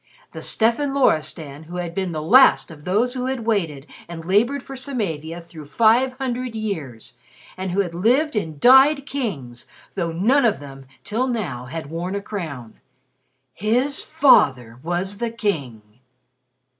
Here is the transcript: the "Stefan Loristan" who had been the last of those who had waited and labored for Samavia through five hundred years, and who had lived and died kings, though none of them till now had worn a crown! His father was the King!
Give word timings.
the 0.31 0.41
"Stefan 0.41 0.95
Loristan" 0.95 1.65
who 1.65 1.75
had 1.75 1.93
been 1.93 2.11
the 2.11 2.23
last 2.23 2.71
of 2.71 2.85
those 2.85 3.13
who 3.13 3.27
had 3.27 3.45
waited 3.45 3.85
and 4.09 4.25
labored 4.25 4.63
for 4.63 4.75
Samavia 4.75 5.41
through 5.43 5.67
five 5.67 6.13
hundred 6.13 6.55
years, 6.55 7.13
and 7.55 7.69
who 7.69 7.81
had 7.81 7.93
lived 7.93 8.35
and 8.35 8.59
died 8.59 9.05
kings, 9.05 9.67
though 9.93 10.11
none 10.11 10.43
of 10.43 10.59
them 10.59 10.87
till 11.03 11.27
now 11.27 11.65
had 11.67 11.91
worn 11.91 12.15
a 12.15 12.19
crown! 12.23 12.79
His 13.53 14.01
father 14.01 14.79
was 14.81 15.19
the 15.19 15.29
King! 15.29 15.83